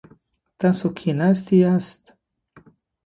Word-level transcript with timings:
تاسو 0.59 0.85
کښیناستی 0.97 1.55
یاست؟ 1.63 2.03